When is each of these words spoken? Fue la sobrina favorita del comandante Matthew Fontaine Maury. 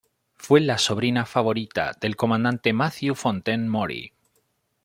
Fue 0.33 0.59
la 0.61 0.79
sobrina 0.79 1.27
favorita 1.27 1.95
del 2.01 2.15
comandante 2.15 2.73
Matthew 2.73 3.13
Fontaine 3.13 3.67
Maury. 3.69 4.11